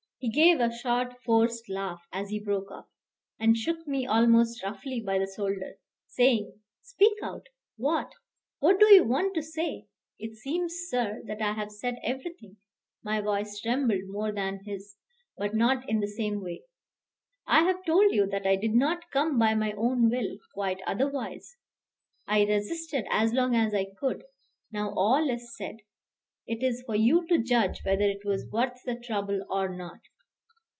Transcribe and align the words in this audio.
He 0.23 0.29
gave 0.29 0.59
a 0.59 0.71
short, 0.71 1.15
forced 1.23 1.67
laugh 1.67 2.05
as 2.13 2.29
he 2.29 2.39
broke 2.39 2.69
off, 2.69 2.85
and 3.39 3.57
shook 3.57 3.87
me 3.87 4.05
almost 4.05 4.61
roughly 4.63 5.01
by 5.01 5.17
the 5.17 5.25
shoulder, 5.25 5.77
saying, 6.05 6.59
"Speak 6.79 7.17
out! 7.23 7.47
what 7.75 8.11
what 8.59 8.79
do 8.79 8.85
you 8.93 9.03
want 9.03 9.33
to 9.33 9.41
say?" 9.41 9.87
"It 10.19 10.35
seems, 10.35 10.75
sir, 10.91 11.23
that 11.25 11.41
I 11.41 11.53
have 11.53 11.71
said 11.71 11.95
everything." 12.03 12.57
My 13.03 13.19
voice 13.19 13.59
trembled 13.61 14.03
more 14.05 14.31
than 14.31 14.59
his, 14.63 14.95
but 15.39 15.55
not 15.55 15.89
in 15.89 16.01
the 16.01 16.07
same 16.07 16.43
way. 16.43 16.65
"I 17.47 17.63
have 17.63 17.83
told 17.83 18.11
you 18.13 18.27
that 18.27 18.45
I 18.45 18.57
did 18.57 18.75
not 18.75 19.09
come 19.09 19.39
by 19.39 19.55
my 19.55 19.71
own 19.71 20.07
will, 20.07 20.37
quite 20.53 20.81
otherwise. 20.85 21.57
I 22.27 22.43
resisted 22.43 23.07
as 23.09 23.33
long 23.33 23.55
as 23.55 23.73
I 23.73 23.85
could: 23.99 24.23
now 24.71 24.93
all 24.95 25.31
is 25.31 25.57
said. 25.57 25.77
It 26.45 26.61
is 26.63 26.83
for 26.85 26.95
you 26.95 27.25
to 27.27 27.41
judge 27.41 27.83
whether 27.85 28.03
it 28.03 28.25
was 28.25 28.49
worth 28.51 28.81
the 28.83 28.99
trouble 28.99 29.45
or 29.49 29.67
not." 29.69 29.99